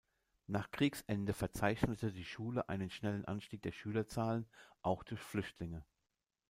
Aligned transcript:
Nach 0.47 0.71
Kriegsende 0.71 1.31
verzeichnete 1.31 2.11
die 2.11 2.25
Schule 2.25 2.67
einen 2.69 2.89
schnellen 2.89 3.23
Anstieg 3.25 3.61
der 3.61 3.71
Schülerzahlen, 3.71 4.47
auch 4.81 5.03
durch 5.03 5.21
Flüchtlinge. 5.21 5.85